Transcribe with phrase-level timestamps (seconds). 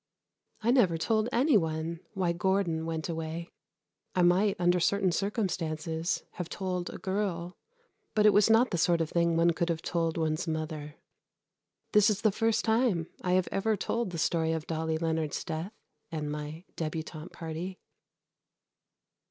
[0.61, 3.51] I never told any one why Gordon went away.
[4.15, 7.55] I might under certain circumstances have told a girl,
[8.15, 10.95] but it was not the sort of thing one could have told one's mother.
[11.91, 15.71] This is the first time I have ever told the story of Dolly Leonard's death
[16.11, 17.77] and my débutante party.